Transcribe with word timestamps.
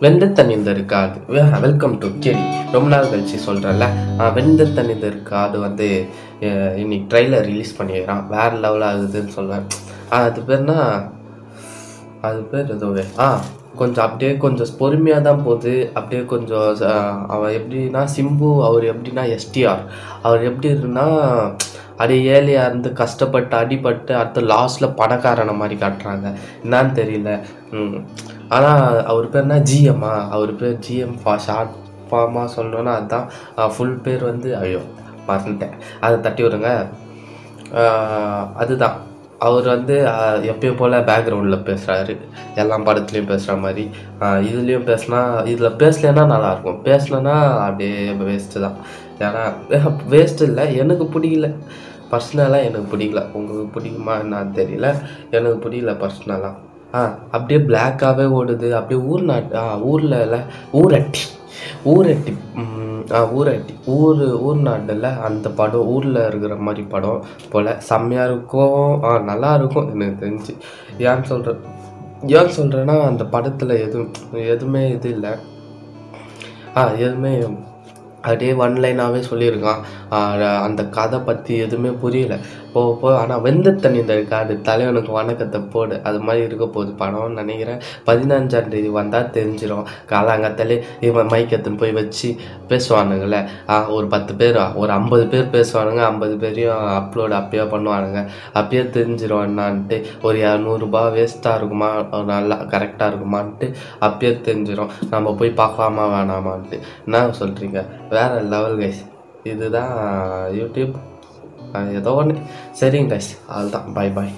வெந்த 0.00 0.26
தனிந்த 0.26 0.72
welcome 1.60 1.98
to 1.98 2.06
கேடி 2.20 2.42
ரொம்ப 2.72 2.88
நாள் 2.88 3.04
கழிச்சு 3.04 3.36
சொல்கிறேன்ல 3.46 3.86
வெந்த 4.32 4.64
தனிந்த 4.72 5.06
இருக்காது 5.06 5.58
வந்து 5.58 5.88
இன்னைக்கு 6.76 7.06
ட்ரெய்லர் 7.08 7.44
ரிலீஸ் 7.44 7.78
பண்ணிடுறான் 7.78 8.26
வேறு 8.28 8.56
லெவல் 8.56 8.82
ஆகுதுன்னு 8.82 9.36
சொல்லுவேன் 9.36 9.66
அது 10.08 10.40
பேர்னா 10.40 10.76
அது 12.20 12.40
பேர் 12.42 12.72
எதுவே 12.72 13.04
ஆ 13.18 13.26
கொஞ்சம் 13.76 14.04
அப்படியே 14.04 14.36
கொஞ்சம் 14.36 14.66
பொறுமையாக 14.78 15.22
தான் 15.22 15.42
போகுது. 15.44 15.90
அப்படியே 15.94 16.22
கொஞ்சம் 16.24 16.68
அவன் 17.26 17.52
எப்படின்னா 17.52 18.04
சிம்பு 18.16 18.64
அவர் 18.64 18.84
எப்படின்னா 18.84 19.24
எஸ்டிஆர் 19.34 19.82
அவர் 20.22 20.42
எப்படி 20.42 20.68
இருந்தால் 20.68 21.20
அப்படியே 21.98 22.20
ஏழையாக 22.34 22.68
இருந்து 22.70 22.90
கஷ்டப்பட்டு 23.00 23.54
அடிபட்டு 23.60 24.12
அடுத்து 24.18 24.40
லாஸ்ட்டில் 24.52 24.94
பணக்காரனை 25.00 25.54
மாதிரி 25.60 25.76
காட்டுறாங்க. 25.84 26.26
என்னன்னு 26.64 26.92
தெரியல. 27.00 27.32
ஆனால் 28.56 29.02
அவர் 29.12 29.30
பேர் 29.32 29.44
என்ன? 29.46 29.58
ஜிஎம்மா 29.70 30.12
அவர் 30.36 30.52
பேர் 30.60 30.78
ஜிஎம் 30.86 31.18
ஃபா 31.24 31.34
ஷார்ட் 31.46 31.74
ஃபார்மாக 32.10 32.48
சொல்லணுன்னா 32.56 32.92
அதுதான் 33.00 33.28
ஃபுல் 33.74 33.98
பேர் 34.06 34.22
வந்து 34.30 34.50
ஐயோ 34.62 34.80
மறந்துட்டேன். 35.28 35.74
அதை 36.04 36.16
தட்டி 36.26 36.42
விடுங்க. 36.46 36.70
அதுதான். 38.62 38.96
அவர் 39.46 39.66
வந்து 39.72 39.96
எப்பயும் 40.52 40.78
போல் 40.78 40.94
பேக்ரவுண்டில் 41.08 41.66
பேசுகிறாரு 41.66 42.14
எல்லா 42.60 42.76
படத்துலையும் 42.86 43.28
பேசுகிற 43.32 43.54
மாதிரி. 43.64 43.84
இதுலேயும் 44.48 44.88
பேசினா 44.88 45.20
இதில் 45.52 45.76
பேசலைன்னா 45.82 46.24
நல்லாயிருக்கும் 46.32 46.80
பேசலைன்னா 46.88 47.36
அப்படியே 47.66 48.00
வேஸ்ட்டு 48.28 48.62
தான். 48.64 48.78
ஏன்னா 49.18 49.52
வேஸ்ட்டு 50.10 50.42
இல்லை. 50.42 50.76
எனக்கு 50.76 51.04
பிடிக்கல. 51.04 51.54
பர்சனலாக 52.10 52.64
எனக்கு 52.64 52.96
பிடிக்கல. 52.96 53.30
உங்களுக்கு 53.32 53.80
பிடிக்குமா 53.80 54.12
என்னன்னு 54.12 54.52
தெரியல. 54.54 54.94
எனக்கு 55.30 55.68
பிடிக்கல 55.68 55.96
பர்சனலாக 55.96 56.54
ஆ. 56.94 57.18
அப்படியே 57.30 57.66
பிளாக்காகவே 57.66 58.28
ஓடுது. 58.28 58.70
அப்படியே 58.70 59.06
ஊர் 59.06 59.22
நாட்டு 59.22 59.56
ஆ 59.56 59.78
ஊரில் 59.78 60.20
இல்லை. 60.20 60.38
ஊரட்டி. 60.72 61.20
ஊரட்டி. 61.84 62.38
ஆ 63.10 63.32
ஊரட்டி. 63.32 63.74
ஊர் 63.86 64.32
ஊர் 64.32 64.56
நாட்டில் 64.56 65.02
அந்த 65.02 65.48
படம் 65.48 65.86
ஊரில் 65.86 66.26
இருக்கிற 66.26 66.56
மாதிரி 66.56 66.86
படம் 66.86 67.24
போல். 67.50 67.80
செம்மையாக 67.80 68.30
இருக்கும். 68.30 69.02
ஆ 69.02 69.18
நல்லா 69.18 69.54
இருக்கும். 69.54 70.00
எனக்கு 70.00 70.26
தெரிஞ்சு. 70.26 70.56
ஏன்னு 70.98 71.22
சொல்கிறேன் 71.22 71.60
ஏன் 72.26 72.50
சொல்கிறேன்னா 72.56 73.00
அந்த 73.00 73.24
படத்தில் 73.24 73.68
எதுவும் 73.68 74.12
எதுவுமே 74.32 74.88
இது 74.88 75.10
இல்லை. 75.10 75.30
ஆ 76.76 76.90
எதுவுமே 76.90 77.38
அப்படியே 78.22 78.52
ஒன் 78.64 78.78
லைனாகவே 78.84 79.20
சொல்லியிருக்கான். 79.30 79.82
அந்த 80.66 80.82
கதை 80.96 81.18
பற்றி 81.28 81.52
எதுவுமே 81.66 81.90
புரியல. 82.04 82.36
போக 82.72 82.88
போக 83.00 83.12
ஆனால் 83.20 83.42
வெந்த 83.44 83.68
தண்ணி 83.82 83.98
இந்த 84.02 84.14
காடு 84.30 84.54
தலைவனுக்கு 84.66 85.12
வணக்கத்தை 85.18 85.60
போடு. 85.74 85.94
அது 86.08 86.18
மாதிரி 86.26 86.44
இருக்க 86.48 86.66
போகுது 86.74 86.92
படம்னு 87.00 87.38
நினைக்கிறேன். 87.40 87.80
பதினஞ்சாம் 88.08 88.68
தேதி 88.74 88.90
வந்தால் 88.98 89.30
தெரிஞ்சிடும் 89.36 89.86
காலாங்கத்தாலே 90.12 90.76
இவன் 91.08 91.30
மைக் 91.32 91.54
எடுத்துன்னு 91.54 91.80
போய் 91.82 91.94
வச்சு 91.98 92.28
பேசுவானுங்களே. 92.70 93.40
ஒரு 93.96 94.06
பத்து 94.14 94.34
பேர்? 94.40 94.58
ஒரு 94.82 94.92
ஐம்பது 94.98 95.24
பேர் 95.32 95.54
பேசுவானுங்க. 95.56 96.02
ஐம்பது 96.10 96.36
பேரையும் 96.42 96.84
அப்லோடு 96.98 97.36
அப்பயே 97.40 97.64
பண்ணுவானுங்க. 97.74 98.22
அப்பயே 98.60 98.84
தெரிஞ்சிடும் 98.98 99.46
என்னான்ட்டு. 99.48 99.98
ஒரு 100.28 100.38
இரநூறுபா 100.48 101.02
வேஸ்ட்டாக 101.16 101.58
இருக்குமா? 101.60 101.90
நல்லா 102.34 102.58
கரெக்டாக 102.74 103.10
இருக்குமான்ட்டு 103.12 103.68
அப்பயே 104.08 104.32
தெரிஞ்சிடும் 104.48 104.92
நம்ம 105.14 105.34
போய் 105.40 105.58
பார்க்கலாமா 105.62 106.06
வேணாமான்ட்டு. 106.14 106.78
என்ன 107.06 107.24
சொல்கிறீங்க 107.40 107.80
வேறு 108.18 108.38
லெவல் 108.48 108.78
கைஸ் 108.80 109.02
இதுதான் 109.44 109.92
யூடியூப் 110.54 110.94
ஏதோ 111.96 112.12
ஒன்று 112.14 112.36
சரிங்க 112.80 113.10
கைஸ் 113.10 113.32
அதுதான் 113.48 113.88
பை 113.92 114.08
பாய் 114.12 114.32